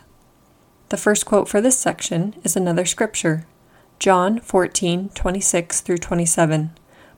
The 0.88 0.96
first 0.96 1.25
quote 1.25 1.49
for 1.49 1.61
this 1.61 1.78
section 1.78 2.34
is 2.42 2.56
another 2.56 2.84
scripture 2.84 3.46
John 3.99 4.40
14 4.40 5.11
26 5.14 5.80
through 5.80 5.99
27. 5.99 6.72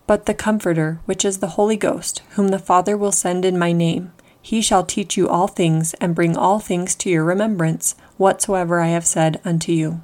But 0.06 0.26
the 0.26 0.34
Comforter, 0.34 1.00
which 1.06 1.24
is 1.24 1.38
the 1.38 1.56
Holy 1.56 1.76
Ghost, 1.76 2.22
whom 2.32 2.48
the 2.48 2.58
Father 2.58 2.96
will 2.96 3.12
send 3.12 3.44
in 3.44 3.58
my 3.58 3.72
name, 3.72 4.12
he 4.40 4.60
shall 4.60 4.84
teach 4.84 5.16
you 5.16 5.28
all 5.28 5.48
things, 5.48 5.94
and 5.94 6.14
bring 6.14 6.36
all 6.36 6.58
things 6.58 6.94
to 6.96 7.08
your 7.08 7.24
remembrance, 7.24 7.94
whatsoever 8.18 8.80
I 8.80 8.88
have 8.88 9.06
said 9.06 9.40
unto 9.42 9.72
you. 9.72 10.02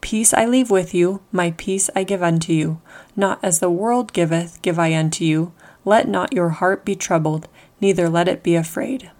Peace 0.00 0.32
I 0.32 0.46
leave 0.46 0.70
with 0.70 0.94
you, 0.94 1.20
my 1.30 1.50
peace 1.58 1.90
I 1.94 2.04
give 2.04 2.22
unto 2.22 2.54
you. 2.54 2.80
Not 3.14 3.38
as 3.42 3.58
the 3.58 3.68
world 3.68 4.14
giveth, 4.14 4.62
give 4.62 4.78
I 4.78 4.96
unto 4.96 5.26
you. 5.26 5.52
Let 5.84 6.08
not 6.08 6.32
your 6.32 6.48
heart 6.50 6.86
be 6.86 6.96
troubled, 6.96 7.48
neither 7.82 8.08
let 8.08 8.28
it 8.28 8.42
be 8.42 8.54
afraid. 8.54 9.10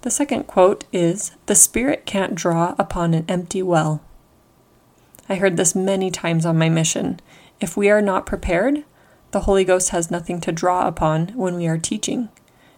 The 0.00 0.10
second 0.10 0.46
quote 0.46 0.84
is 0.92 1.32
The 1.46 1.54
Spirit 1.54 2.06
can't 2.06 2.34
draw 2.34 2.74
upon 2.78 3.12
an 3.12 3.26
empty 3.28 3.62
well. 3.62 4.02
I 5.28 5.36
heard 5.36 5.56
this 5.56 5.74
many 5.74 6.10
times 6.10 6.44
on 6.44 6.58
my 6.58 6.68
mission. 6.68 7.20
If 7.60 7.76
we 7.76 7.88
are 7.90 8.02
not 8.02 8.26
prepared, 8.26 8.84
the 9.30 9.40
Holy 9.40 9.64
Ghost 9.64 9.90
has 9.90 10.10
nothing 10.10 10.40
to 10.42 10.52
draw 10.52 10.86
upon 10.86 11.28
when 11.28 11.56
we 11.56 11.66
are 11.66 11.78
teaching. 11.78 12.28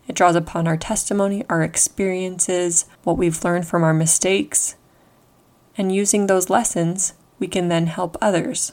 It 0.07 0.15
draws 0.15 0.37
upon 0.37 0.69
our 0.69 0.77
testimony, 0.77 1.45
our 1.49 1.63
experiences, 1.63 2.87
what 3.03 3.19
we've 3.19 3.43
learned 3.45 3.67
from 3.67 3.83
our 3.83 3.95
mistakes, 3.95 4.77
and 5.77 5.95
using 5.95 6.27
those 6.27 6.49
lessons, 6.49 7.15
we 7.39 7.49
can 7.49 7.69
then 7.69 7.89
help 7.89 8.17
others. 8.23 8.73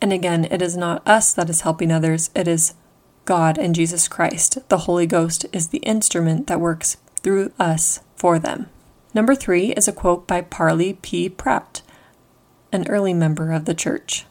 And 0.00 0.12
again, 0.12 0.46
it 0.50 0.62
is 0.62 0.76
not 0.76 1.06
us 1.06 1.32
that 1.34 1.50
is 1.50 1.62
helping 1.62 1.92
others, 1.92 2.30
it 2.34 2.48
is 2.48 2.74
God 3.24 3.58
and 3.58 3.74
Jesus 3.74 4.08
Christ. 4.08 4.58
The 4.68 4.78
Holy 4.78 5.06
Ghost 5.06 5.46
is 5.52 5.68
the 5.68 5.78
instrument 5.78 6.46
that 6.46 6.60
works 6.60 6.96
through 7.22 7.52
us 7.58 8.00
for 8.16 8.38
them. 8.38 8.68
Number 9.14 9.34
three 9.34 9.72
is 9.72 9.88
a 9.88 9.92
quote 9.92 10.26
by 10.26 10.40
Parley 10.40 10.94
P. 10.94 11.28
Pratt, 11.28 11.82
an 12.72 12.88
early 12.88 13.12
member 13.12 13.52
of 13.52 13.66
the 13.66 13.74
church. 13.74 14.24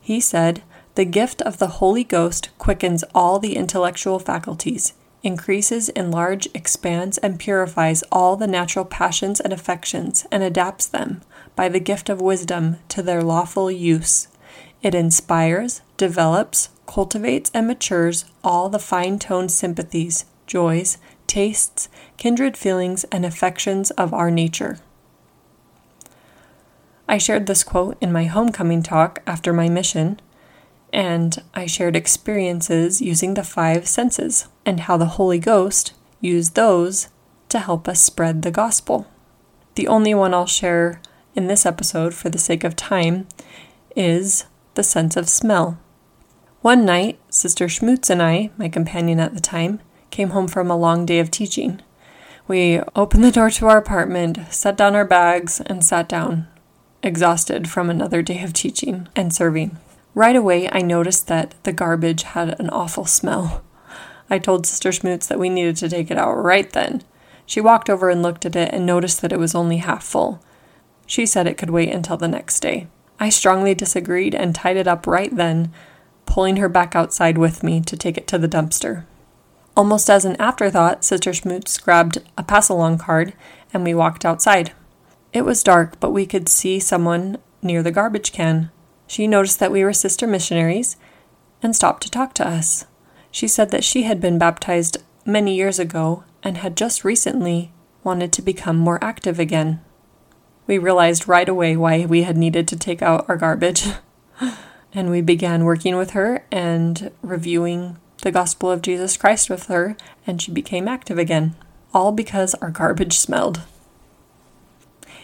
He 0.00 0.20
said, 0.20 0.62
The 0.94 1.04
gift 1.04 1.42
of 1.42 1.58
the 1.58 1.66
Holy 1.66 2.04
Ghost 2.04 2.50
quickens 2.58 3.02
all 3.12 3.40
the 3.40 3.56
intellectual 3.56 4.20
faculties, 4.20 4.94
increases, 5.24 5.88
enlarges, 5.90 6.50
expands, 6.54 7.18
and 7.18 7.40
purifies 7.40 8.04
all 8.12 8.36
the 8.36 8.46
natural 8.46 8.84
passions 8.84 9.40
and 9.40 9.52
affections, 9.52 10.26
and 10.30 10.44
adapts 10.44 10.86
them, 10.86 11.22
by 11.56 11.68
the 11.68 11.80
gift 11.80 12.08
of 12.08 12.20
wisdom, 12.20 12.76
to 12.88 13.02
their 13.02 13.22
lawful 13.22 13.68
use. 13.68 14.28
It 14.80 14.94
inspires, 14.94 15.82
develops, 15.96 16.70
cultivates, 16.86 17.50
and 17.52 17.66
matures 17.66 18.24
all 18.44 18.68
the 18.68 18.78
fine 18.78 19.18
toned 19.18 19.50
sympathies, 19.50 20.24
joys, 20.46 20.98
tastes, 21.30 21.88
kindred 22.16 22.56
feelings, 22.56 23.04
and 23.04 23.24
affections 23.24 23.92
of 23.92 24.12
our 24.12 24.30
nature. 24.32 24.78
I 27.08 27.18
shared 27.18 27.46
this 27.46 27.62
quote 27.62 27.96
in 28.00 28.12
my 28.12 28.24
homecoming 28.24 28.82
talk 28.82 29.22
after 29.26 29.52
my 29.52 29.68
mission, 29.68 30.20
and 30.92 31.40
I 31.54 31.66
shared 31.66 31.94
experiences 31.94 33.00
using 33.00 33.34
the 33.34 33.44
five 33.44 33.86
senses 33.86 34.48
and 34.66 34.80
how 34.80 34.96
the 34.96 35.14
Holy 35.16 35.38
Ghost 35.38 35.94
used 36.20 36.56
those 36.56 37.08
to 37.48 37.60
help 37.60 37.86
us 37.88 38.02
spread 38.02 38.42
the 38.42 38.50
gospel. 38.50 39.06
The 39.76 39.86
only 39.86 40.14
one 40.14 40.34
I'll 40.34 40.46
share 40.46 41.00
in 41.36 41.46
this 41.46 41.64
episode 41.64 42.12
for 42.12 42.28
the 42.28 42.38
sake 42.38 42.64
of 42.64 42.74
time 42.74 43.28
is 43.94 44.46
the 44.74 44.82
sense 44.82 45.16
of 45.16 45.28
smell. 45.28 45.78
One 46.60 46.84
night, 46.84 47.20
Sister 47.28 47.66
Schmutz 47.66 48.10
and 48.10 48.20
I, 48.20 48.50
my 48.56 48.68
companion 48.68 49.20
at 49.20 49.34
the 49.34 49.40
time, 49.40 49.80
came 50.10 50.30
home 50.30 50.48
from 50.48 50.70
a 50.70 50.76
long 50.76 51.06
day 51.06 51.18
of 51.18 51.30
teaching. 51.30 51.80
We 52.48 52.80
opened 52.96 53.22
the 53.22 53.30
door 53.30 53.50
to 53.50 53.66
our 53.68 53.78
apartment, 53.78 54.38
set 54.52 54.76
down 54.76 54.96
our 54.96 55.04
bags, 55.04 55.60
and 55.66 55.84
sat 55.84 56.08
down, 56.08 56.48
exhausted 57.02 57.68
from 57.68 57.88
another 57.88 58.22
day 58.22 58.42
of 58.42 58.52
teaching 58.52 59.08
and 59.14 59.32
serving. 59.32 59.78
Right 60.14 60.34
away, 60.34 60.68
I 60.70 60.82
noticed 60.82 61.28
that 61.28 61.54
the 61.62 61.72
garbage 61.72 62.24
had 62.24 62.58
an 62.58 62.68
awful 62.70 63.04
smell. 63.04 63.62
I 64.28 64.38
told 64.38 64.66
Sister 64.66 64.90
Schmutz 64.90 65.28
that 65.28 65.38
we 65.38 65.48
needed 65.48 65.76
to 65.76 65.88
take 65.88 66.10
it 66.10 66.18
out 66.18 66.34
right 66.34 66.70
then. 66.70 67.02
She 67.46 67.60
walked 67.60 67.90
over 67.90 68.10
and 68.10 68.22
looked 68.22 68.44
at 68.44 68.56
it 68.56 68.72
and 68.72 68.84
noticed 68.84 69.22
that 69.22 69.32
it 69.32 69.38
was 69.38 69.54
only 69.54 69.78
half 69.78 70.02
full. 70.04 70.42
She 71.06 71.26
said 71.26 71.46
it 71.46 71.58
could 71.58 71.70
wait 71.70 71.92
until 71.92 72.16
the 72.16 72.28
next 72.28 72.60
day. 72.60 72.86
I 73.18 73.28
strongly 73.28 73.74
disagreed 73.74 74.34
and 74.34 74.54
tied 74.54 74.76
it 74.76 74.88
up 74.88 75.06
right 75.06 75.34
then, 75.34 75.72
pulling 76.26 76.56
her 76.56 76.68
back 76.68 76.94
outside 76.94 77.38
with 77.38 77.62
me 77.62 77.80
to 77.82 77.96
take 77.96 78.16
it 78.16 78.26
to 78.28 78.38
the 78.38 78.48
dumpster. 78.48 79.04
Almost 79.80 80.10
as 80.10 80.26
an 80.26 80.36
afterthought, 80.38 81.06
Sister 81.06 81.30
Schmutz 81.30 81.82
grabbed 81.82 82.18
a 82.36 82.42
pass 82.42 82.68
along 82.68 82.98
card 82.98 83.32
and 83.72 83.82
we 83.82 83.94
walked 83.94 84.26
outside. 84.26 84.72
It 85.32 85.46
was 85.46 85.62
dark, 85.62 85.98
but 86.00 86.10
we 86.10 86.26
could 86.26 86.50
see 86.50 86.78
someone 86.78 87.38
near 87.62 87.82
the 87.82 87.90
garbage 87.90 88.30
can. 88.30 88.70
She 89.06 89.26
noticed 89.26 89.58
that 89.58 89.72
we 89.72 89.82
were 89.82 89.94
sister 89.94 90.26
missionaries 90.26 90.98
and 91.62 91.74
stopped 91.74 92.02
to 92.02 92.10
talk 92.10 92.34
to 92.34 92.46
us. 92.46 92.84
She 93.30 93.48
said 93.48 93.70
that 93.70 93.82
she 93.82 94.02
had 94.02 94.20
been 94.20 94.38
baptized 94.38 94.98
many 95.24 95.56
years 95.56 95.78
ago 95.78 96.24
and 96.42 96.58
had 96.58 96.76
just 96.76 97.02
recently 97.02 97.72
wanted 98.04 98.34
to 98.34 98.42
become 98.42 98.76
more 98.76 99.02
active 99.02 99.38
again. 99.38 99.80
We 100.66 100.76
realized 100.76 101.26
right 101.26 101.48
away 101.48 101.74
why 101.74 102.04
we 102.04 102.24
had 102.24 102.36
needed 102.36 102.68
to 102.68 102.76
take 102.76 103.00
out 103.00 103.26
our 103.30 103.36
garbage. 103.38 103.86
and 104.92 105.10
we 105.10 105.22
began 105.22 105.64
working 105.64 105.96
with 105.96 106.10
her 106.10 106.44
and 106.52 107.10
reviewing 107.22 107.96
the 108.20 108.30
gospel 108.30 108.70
of 108.70 108.82
Jesus 108.82 109.16
Christ 109.16 109.50
with 109.50 109.66
her, 109.66 109.96
and 110.26 110.40
she 110.40 110.50
became 110.50 110.88
active 110.88 111.18
again, 111.18 111.54
all 111.92 112.12
because 112.12 112.54
our 112.56 112.70
garbage 112.70 113.18
smelled. 113.18 113.62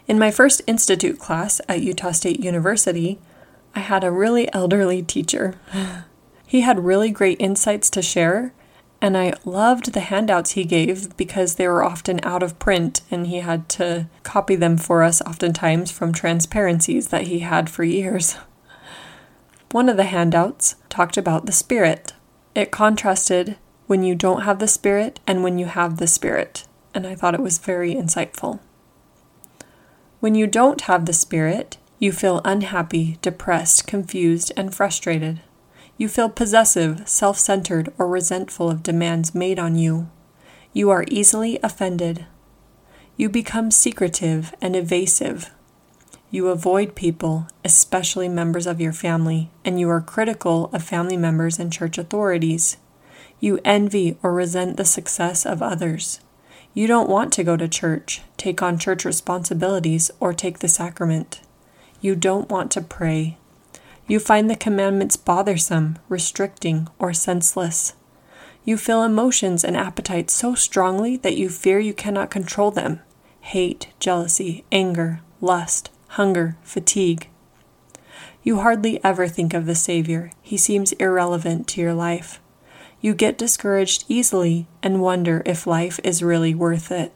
In 0.08 0.18
my 0.18 0.30
first 0.30 0.62
institute 0.66 1.18
class 1.18 1.60
at 1.68 1.82
Utah 1.82 2.12
State 2.12 2.40
University, 2.40 3.18
I 3.74 3.80
had 3.80 4.04
a 4.04 4.10
really 4.10 4.52
elderly 4.54 5.02
teacher. 5.02 5.54
He 6.46 6.60
had 6.60 6.84
really 6.84 7.10
great 7.10 7.40
insights 7.40 7.90
to 7.90 8.02
share, 8.02 8.52
and 9.00 9.16
I 9.16 9.34
loved 9.44 9.92
the 9.92 10.00
handouts 10.00 10.52
he 10.52 10.64
gave 10.64 11.16
because 11.16 11.56
they 11.56 11.68
were 11.68 11.84
often 11.84 12.20
out 12.22 12.42
of 12.42 12.58
print 12.58 13.02
and 13.10 13.26
he 13.26 13.38
had 13.38 13.68
to 13.70 14.08
copy 14.22 14.56
them 14.56 14.76
for 14.78 15.02
us 15.02 15.20
oftentimes 15.22 15.90
from 15.90 16.12
transparencies 16.12 17.08
that 17.08 17.26
he 17.26 17.40
had 17.40 17.68
for 17.68 17.84
years. 17.84 18.38
One 19.72 19.88
of 19.88 19.96
the 19.96 20.04
handouts 20.04 20.76
talked 20.88 21.16
about 21.16 21.44
the 21.46 21.52
Spirit. 21.52 22.12
It 22.56 22.70
contrasted 22.70 23.58
when 23.86 24.02
you 24.02 24.14
don't 24.14 24.44
have 24.44 24.60
the 24.60 24.66
Spirit 24.66 25.20
and 25.26 25.44
when 25.44 25.58
you 25.58 25.66
have 25.66 25.98
the 25.98 26.06
Spirit, 26.06 26.64
and 26.94 27.06
I 27.06 27.14
thought 27.14 27.34
it 27.34 27.42
was 27.42 27.58
very 27.58 27.94
insightful. 27.94 28.60
When 30.20 30.34
you 30.34 30.46
don't 30.46 30.80
have 30.80 31.04
the 31.04 31.12
Spirit, 31.12 31.76
you 31.98 32.12
feel 32.12 32.40
unhappy, 32.46 33.18
depressed, 33.20 33.86
confused, 33.86 34.52
and 34.56 34.75
frustrated. 34.75 35.42
You 35.98 36.08
feel 36.08 36.30
possessive, 36.30 37.06
self 37.06 37.38
centered, 37.38 37.92
or 37.98 38.08
resentful 38.08 38.70
of 38.70 38.82
demands 38.82 39.34
made 39.34 39.58
on 39.58 39.76
you. 39.76 40.08
You 40.72 40.88
are 40.88 41.04
easily 41.08 41.58
offended. 41.62 42.25
You 43.18 43.28
become 43.28 43.70
secretive 43.70 44.54
and 44.62 44.75
evasive. 44.75 45.50
You 46.30 46.49
avoid 46.49 46.95
people, 46.97 47.47
especially 47.64 48.28
members 48.28 48.66
of 48.66 48.80
your 48.80 48.92
family, 48.92 49.50
and 49.64 49.78
you 49.78 49.88
are 49.90 50.00
critical 50.00 50.71
of 50.73 50.83
family 50.83 51.16
members 51.16 51.59
and 51.59 51.73
church 51.73 51.99
authorities. 51.99 52.78
You 53.38 53.61
envy 53.64 54.16
or 54.23 54.35
resent 54.35 54.76
the 54.76 54.85
success 54.85 55.47
of 55.47 55.62
others. 55.62 56.21
You 56.75 56.87
don't 56.87 57.09
want 57.09 57.33
to 57.35 57.45
go 57.45 57.56
to 57.56 57.68
church, 57.68 58.23
take 58.37 58.61
on 58.61 58.78
church 58.78 59.04
responsibilities, 59.04 60.11
or 60.21 60.33
take 60.33 60.59
the 60.59 60.68
sacrament. 60.68 61.40
You 62.00 62.16
don't 62.16 62.50
want 62.50 62.71
to 62.73 62.83
pray. 62.83 63.38
You 64.09 64.18
find 64.21 64.50
the 64.50 64.56
commandments 64.56 65.16
bothersome, 65.16 65.99
restricting, 66.09 66.88
or 66.99 67.12
senseless. 67.12 67.95
You 68.64 68.76
feel 68.76 69.04
emotions 69.04 69.64
and 69.64 69.76
appetites 69.76 70.35
so 70.35 70.54
strongly 70.54 71.16
that 71.18 71.37
you 71.37 71.49
fear 71.49 71.78
you 71.78 71.95
cannot 71.95 72.30
control 72.30 72.71
them 72.71 73.00
hate, 73.40 73.87
jealousy, 74.00 74.64
anger, 74.73 75.21
lust, 75.40 75.90
hunger, 76.08 76.56
fatigue. 76.62 77.28
You 78.42 78.60
hardly 78.60 79.02
ever 79.04 79.26
think 79.28 79.54
of 79.54 79.66
the 79.66 79.75
Savior. 79.75 80.32
He 80.40 80.56
seems 80.56 80.92
irrelevant 80.92 81.66
to 81.68 81.80
your 81.80 81.94
life. 81.94 82.40
You 83.00 83.14
get 83.14 83.38
discouraged 83.38 84.04
easily 84.08 84.66
and 84.82 85.02
wonder 85.02 85.42
if 85.44 85.66
life 85.66 86.00
is 86.02 86.22
really 86.22 86.54
worth 86.54 86.90
it. 86.90 87.12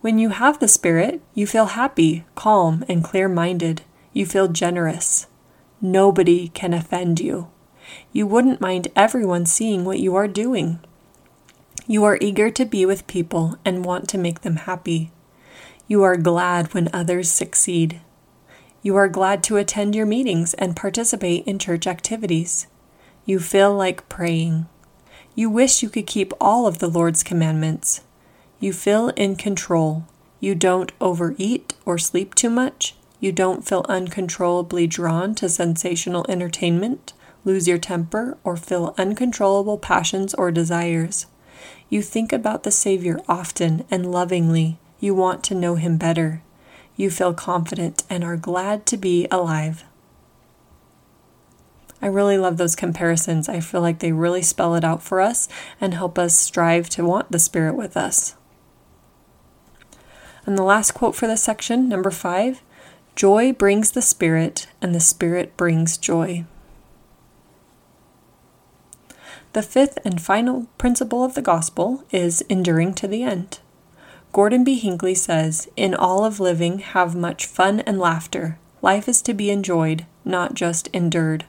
When 0.00 0.18
you 0.18 0.28
have 0.28 0.58
the 0.58 0.68
Spirit, 0.68 1.20
you 1.34 1.46
feel 1.46 1.66
happy, 1.66 2.24
calm, 2.34 2.84
and 2.88 3.02
clear 3.02 3.28
minded. 3.28 3.82
You 4.12 4.26
feel 4.26 4.48
generous. 4.48 5.26
Nobody 5.80 6.48
can 6.48 6.72
offend 6.72 7.18
you. 7.18 7.48
You 8.12 8.26
wouldn't 8.26 8.60
mind 8.60 8.88
everyone 8.94 9.46
seeing 9.46 9.84
what 9.84 9.98
you 9.98 10.14
are 10.14 10.28
doing. 10.28 10.80
You 11.86 12.04
are 12.04 12.18
eager 12.20 12.50
to 12.50 12.64
be 12.64 12.84
with 12.84 13.06
people 13.06 13.56
and 13.64 13.84
want 13.84 14.08
to 14.10 14.18
make 14.18 14.42
them 14.42 14.56
happy. 14.56 15.10
You 15.90 16.02
are 16.02 16.18
glad 16.18 16.74
when 16.74 16.90
others 16.92 17.30
succeed. 17.30 18.02
You 18.82 18.94
are 18.96 19.08
glad 19.08 19.42
to 19.44 19.56
attend 19.56 19.94
your 19.94 20.04
meetings 20.04 20.52
and 20.54 20.76
participate 20.76 21.46
in 21.46 21.58
church 21.58 21.86
activities. 21.86 22.66
You 23.24 23.40
feel 23.40 23.74
like 23.74 24.06
praying. 24.10 24.66
You 25.34 25.48
wish 25.48 25.82
you 25.82 25.88
could 25.88 26.06
keep 26.06 26.34
all 26.42 26.66
of 26.66 26.78
the 26.78 26.90
Lord's 26.90 27.22
commandments. 27.22 28.02
You 28.60 28.74
feel 28.74 29.08
in 29.16 29.36
control. 29.36 30.04
You 30.40 30.54
don't 30.54 30.92
overeat 31.00 31.72
or 31.86 31.96
sleep 31.96 32.34
too 32.34 32.50
much. 32.50 32.94
You 33.18 33.32
don't 33.32 33.66
feel 33.66 33.86
uncontrollably 33.88 34.86
drawn 34.86 35.34
to 35.36 35.48
sensational 35.48 36.26
entertainment, 36.28 37.14
lose 37.46 37.66
your 37.66 37.78
temper, 37.78 38.36
or 38.44 38.58
feel 38.58 38.94
uncontrollable 38.98 39.78
passions 39.78 40.34
or 40.34 40.50
desires. 40.50 41.24
You 41.88 42.02
think 42.02 42.30
about 42.30 42.64
the 42.64 42.70
Savior 42.70 43.18
often 43.26 43.86
and 43.90 44.12
lovingly. 44.12 44.78
You 45.00 45.14
want 45.14 45.42
to 45.44 45.54
know 45.54 45.76
Him 45.76 45.96
better. 45.96 46.42
You 46.96 47.10
feel 47.10 47.34
confident 47.34 48.02
and 48.10 48.24
are 48.24 48.36
glad 48.36 48.86
to 48.86 48.96
be 48.96 49.26
alive. 49.30 49.84
I 52.00 52.06
really 52.06 52.38
love 52.38 52.56
those 52.56 52.76
comparisons. 52.76 53.48
I 53.48 53.60
feel 53.60 53.80
like 53.80 53.98
they 53.98 54.12
really 54.12 54.42
spell 54.42 54.74
it 54.74 54.84
out 54.84 55.02
for 55.02 55.20
us 55.20 55.48
and 55.80 55.94
help 55.94 56.18
us 56.18 56.38
strive 56.38 56.88
to 56.90 57.04
want 57.04 57.30
the 57.32 57.38
Spirit 57.38 57.74
with 57.74 57.96
us. 57.96 58.36
And 60.46 60.56
the 60.56 60.62
last 60.62 60.92
quote 60.92 61.14
for 61.14 61.26
this 61.26 61.42
section, 61.42 61.88
number 61.88 62.10
five 62.10 62.62
Joy 63.16 63.52
brings 63.52 63.90
the 63.90 64.02
Spirit, 64.02 64.68
and 64.80 64.94
the 64.94 65.00
Spirit 65.00 65.56
brings 65.56 65.98
joy. 65.98 66.44
The 69.54 69.62
fifth 69.62 69.98
and 70.04 70.22
final 70.22 70.68
principle 70.78 71.24
of 71.24 71.34
the 71.34 71.42
gospel 71.42 72.04
is 72.12 72.42
enduring 72.42 72.94
to 72.94 73.08
the 73.08 73.24
end. 73.24 73.58
Gordon 74.32 74.62
B. 74.62 74.78
Hinckley 74.78 75.14
says, 75.14 75.68
In 75.76 75.94
all 75.94 76.24
of 76.24 76.40
living, 76.40 76.78
have 76.80 77.14
much 77.14 77.46
fun 77.46 77.80
and 77.80 77.98
laughter. 77.98 78.58
Life 78.82 79.08
is 79.08 79.22
to 79.22 79.34
be 79.34 79.50
enjoyed, 79.50 80.06
not 80.24 80.54
just 80.54 80.88
endured. 80.88 81.46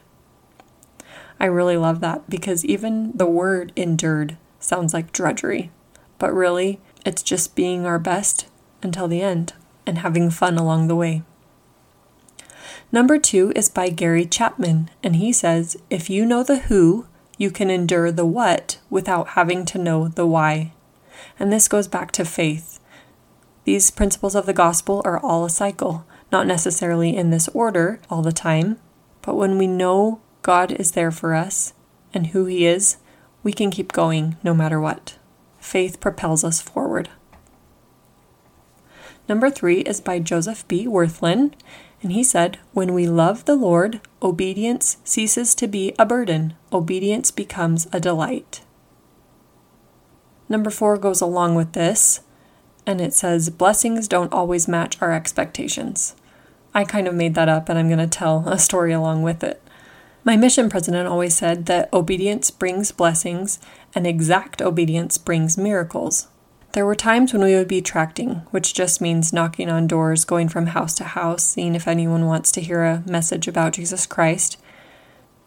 I 1.40 1.46
really 1.46 1.78
love 1.78 2.02
that 2.02 2.30
because 2.30 2.66
even 2.66 3.12
the 3.16 3.26
word 3.26 3.72
endured 3.76 4.38
sounds 4.60 4.94
like 4.94 5.12
drudgery, 5.12 5.72
but 6.18 6.34
really, 6.34 6.80
it's 7.06 7.24
just 7.24 7.56
being 7.56 7.86
our 7.86 8.00
best 8.00 8.48
until 8.82 9.08
the 9.08 9.22
end 9.22 9.54
and 9.86 10.00
having 10.00 10.30
fun 10.30 10.58
along 10.58 10.88
the 10.88 10.96
way. 10.96 11.24
Number 12.92 13.18
two 13.18 13.54
is 13.56 13.70
by 13.70 13.90
Gary 13.90 14.26
Chapman, 14.26 14.90
and 15.04 15.16
he 15.16 15.32
says, 15.32 15.78
If 15.90 16.10
you 16.10 16.26
know 16.26 16.44
the 16.44 16.60
who, 16.60 17.06
you 17.38 17.52
can 17.52 17.70
endure 17.70 18.12
the 18.12 18.26
what 18.26 18.80
without 18.90 19.30
having 19.30 19.66
to 19.66 19.78
know 19.78 20.08
the 20.08 20.28
why. 20.28 20.74
And 21.40 21.52
this 21.52 21.68
goes 21.68 21.88
back 21.88 22.12
to 22.14 22.26
faith. 22.26 22.69
These 23.66 23.92
principles 23.92 24.36
of 24.36 24.46
the 24.46 24.54
gospel 24.54 25.02
are 25.06 25.20
all 25.20 25.46
a 25.46 25.50
cycle, 25.50 26.06
not 26.32 26.48
necessarily 26.48 27.16
in 27.16 27.30
this 27.30 27.48
order 27.50 28.00
all 28.10 28.22
the 28.22 28.32
time, 28.32 28.80
but 29.22 29.36
when 29.36 29.58
we 29.58 29.68
know 29.68 30.22
God 30.42 30.72
is 30.72 30.92
there 30.92 31.12
for 31.12 31.34
us 31.34 31.74
and 32.14 32.28
who 32.28 32.46
He 32.46 32.66
is, 32.66 32.98
we 33.44 33.54
can 33.54 33.72
keep 33.72 33.92
going 33.92 34.38
no 34.44 34.54
matter 34.54 34.80
what. 34.80 35.18
Faith 35.60 36.00
propels 36.00 36.44
us 36.44 36.62
forward. 36.62 37.10
Number 39.28 39.50
three 39.50 39.82
is 39.82 40.02
by 40.02 40.20
Joseph 40.20 40.68
B. 40.68 40.88
Wirthlin, 40.88 41.54
and 42.02 42.12
he 42.12 42.24
said, 42.24 42.58
When 42.74 42.94
we 42.94 43.08
love 43.08 43.46
the 43.46 43.56
Lord, 43.56 44.02
obedience 44.24 44.98
ceases 45.04 45.54
to 45.56 45.68
be 45.68 45.94
a 46.00 46.06
burden, 46.06 46.56
obedience 46.74 47.30
becomes 47.30 47.88
a 47.94 48.00
delight. 48.00 48.62
Number 50.48 50.72
four 50.72 50.98
goes 50.98 51.22
along 51.22 51.54
with 51.54 51.74
this, 51.74 52.22
and 52.90 53.00
it 53.00 53.14
says, 53.14 53.52
Blessings 53.52 54.08
don't 54.08 54.34
always 54.34 54.68
match 54.68 55.00
our 55.00 55.12
expectations. 55.12 56.16
I 56.74 56.84
kind 56.84 57.08
of 57.08 57.14
made 57.14 57.36
that 57.36 57.48
up, 57.48 57.70
and 57.70 57.78
I'm 57.78 57.88
going 57.88 58.00
to 58.00 58.08
tell 58.08 58.50
a 58.50 58.58
story 58.58 58.92
along 58.92 59.22
with 59.22 59.44
it. 59.44 59.62
My 60.24 60.36
mission 60.36 60.72
president 60.72 61.08
always 61.08 61.36
said 61.36 61.68
that 61.68 61.94
obedience 61.94 62.50
brings 62.50 62.92
blessings, 62.92 63.60
and 63.94 64.08
exact 64.08 64.60
obedience 64.60 65.20
brings 65.20 65.56
miracles. 65.56 66.30
There 66.72 66.86
were 66.86 66.96
times 66.96 67.32
when 67.32 67.44
we 67.44 67.54
would 67.54 67.68
be 67.68 67.80
tracting, 67.80 68.42
which 68.50 68.74
just 68.74 69.02
means 69.02 69.32
knocking 69.32 69.70
on 69.70 69.86
doors, 69.86 70.26
going 70.26 70.50
from 70.50 70.68
house 70.68 70.96
to 70.96 71.04
house, 71.04 71.44
seeing 71.44 71.76
if 71.76 71.88
anyone 71.88 72.26
wants 72.26 72.52
to 72.54 72.62
hear 72.62 72.84
a 72.84 73.04
message 73.06 73.48
about 73.48 73.74
Jesus 73.74 74.08
Christ, 74.08 74.60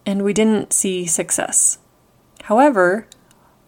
and 0.06 0.22
we 0.22 0.32
didn't 0.32 0.72
see 0.72 1.06
success. 1.06 1.78
However, 2.44 3.08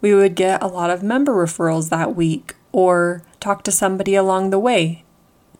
we 0.00 0.14
would 0.14 0.37
get 0.37 0.62
a 0.62 0.68
lot 0.68 0.90
of 0.90 1.02
member 1.02 1.32
referrals 1.32 1.90
that 1.90 2.14
week 2.14 2.54
or 2.74 3.22
talk 3.38 3.62
to 3.62 3.70
somebody 3.70 4.16
along 4.16 4.50
the 4.50 4.58
way. 4.58 5.04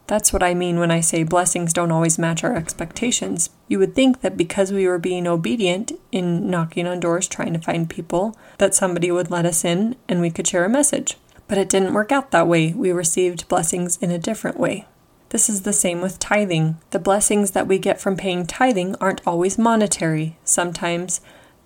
That's 0.09 0.33
what 0.33 0.43
I 0.43 0.53
mean 0.53 0.81
when 0.81 0.91
I 0.91 1.01
say 1.01 1.23
blessings 1.23 1.73
don't 1.73 1.93
always 1.93 2.19
match 2.19 2.43
our 2.43 2.57
expectations. 2.57 3.51
You 3.69 3.79
would 3.79 3.95
think 3.95 4.21
that 4.21 4.37
because 4.37 4.73
we 4.73 4.89
were 4.89 4.99
being 4.99 5.27
obedient 5.29 5.93
in 6.11 6.51
knocking 6.51 6.89
on 6.89 6.99
doors 6.99 7.29
trying 7.29 7.53
to 7.53 7.61
find 7.61 7.89
people, 7.89 8.37
that 8.59 8.75
somebody 8.75 9.13
would 9.13 9.31
let 9.31 9.47
us 9.47 9.65
in 9.65 9.95
and 10.09 10.21
we 10.21 10.31
could 10.31 10.49
share 10.49 10.65
a 10.65 10.69
message. 10.69 11.17
But 11.47 11.57
it 11.57 11.69
didn't 11.69 11.95
work 11.95 12.11
out 12.11 12.33
that 12.33 12.49
way. 12.49 12.73
We 12.73 12.91
received 12.91 13.49
blessings 13.49 13.97
in 13.99 14.11
a 14.11 14.19
different 14.19 14.59
way. 14.59 14.87
This 15.29 15.49
is 15.49 15.63
the 15.63 15.73
same 15.73 16.01
with 16.01 16.19
tithing. 16.19 16.79
The 16.91 16.99
blessings 16.99 17.53
that 17.53 17.69
we 17.69 17.79
get 17.79 18.01
from 18.01 18.17
paying 18.17 18.45
tithing 18.45 18.97
aren't 18.97 19.27
always 19.27 19.57
monetary. 19.57 20.37
Sometimes 20.43 21.21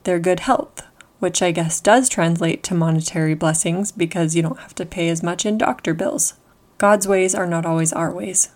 they're 0.05 0.21
good 0.21 0.41
health, 0.41 0.83
which 1.19 1.43
I 1.43 1.51
guess 1.51 1.81
does 1.81 2.09
translate 2.09 2.63
to 2.65 2.75
monetary 2.75 3.35
blessings 3.35 3.93
because 3.93 4.37
you 4.37 4.43
don't 4.43 4.61
have 4.61 4.75
to 4.77 4.87
pay 4.87 5.09
as 5.09 5.23
much 5.23 5.45
in 5.45 5.59
doctor 5.59 5.95
bills. 5.95 6.35
God's 6.79 7.09
ways 7.09 7.35
are 7.35 7.47
not 7.47 7.67
always 7.67 7.93
our 7.93 8.13
ways. 8.13 8.51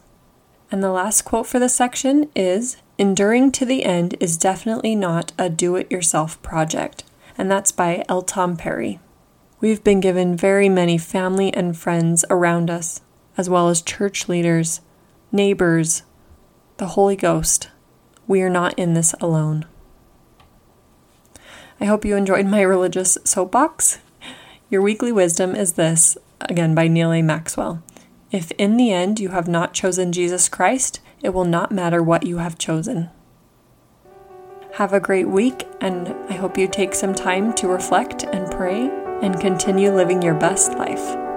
And 0.70 0.82
the 0.82 0.90
last 0.90 1.22
quote 1.22 1.46
for 1.46 1.58
this 1.58 1.74
section 1.74 2.30
is 2.34 2.76
Enduring 2.98 3.50
to 3.52 3.64
the 3.64 3.84
end 3.84 4.14
is 4.20 4.36
definitely 4.36 4.94
not 4.94 5.32
a 5.38 5.50
do 5.50 5.76
it 5.76 5.90
yourself 5.90 6.40
project. 6.42 7.04
And 7.36 7.50
that's 7.50 7.72
by 7.72 8.04
L. 8.08 8.22
Tom 8.22 8.56
Perry. 8.56 9.00
We've 9.60 9.82
been 9.82 10.00
given 10.00 10.36
very 10.36 10.68
many 10.68 10.98
family 10.98 11.52
and 11.54 11.76
friends 11.76 12.24
around 12.30 12.70
us, 12.70 13.00
as 13.36 13.48
well 13.48 13.68
as 13.68 13.82
church 13.82 14.28
leaders, 14.28 14.80
neighbors, 15.30 16.02
the 16.76 16.88
Holy 16.88 17.16
Ghost. 17.16 17.70
We 18.26 18.42
are 18.42 18.50
not 18.50 18.78
in 18.78 18.94
this 18.94 19.14
alone. 19.20 19.66
I 21.82 21.86
hope 21.86 22.04
you 22.04 22.14
enjoyed 22.14 22.46
my 22.46 22.60
religious 22.60 23.18
soapbox. 23.24 23.98
Your 24.70 24.82
weekly 24.82 25.10
wisdom 25.10 25.56
is 25.56 25.72
this, 25.72 26.16
again 26.38 26.76
by 26.76 26.86
Neal 26.86 27.10
A. 27.10 27.22
Maxwell. 27.22 27.82
If 28.30 28.52
in 28.52 28.76
the 28.76 28.92
end 28.92 29.18
you 29.18 29.30
have 29.30 29.48
not 29.48 29.74
chosen 29.74 30.12
Jesus 30.12 30.48
Christ, 30.48 31.00
it 31.22 31.30
will 31.30 31.44
not 31.44 31.72
matter 31.72 32.00
what 32.00 32.24
you 32.24 32.38
have 32.38 32.56
chosen. 32.56 33.10
Have 34.74 34.92
a 34.92 35.00
great 35.00 35.26
week, 35.26 35.66
and 35.80 36.14
I 36.28 36.34
hope 36.34 36.56
you 36.56 36.68
take 36.68 36.94
some 36.94 37.16
time 37.16 37.52
to 37.54 37.66
reflect 37.66 38.22
and 38.22 38.48
pray 38.48 38.88
and 39.20 39.40
continue 39.40 39.92
living 39.92 40.22
your 40.22 40.34
best 40.34 40.74
life. 40.74 41.31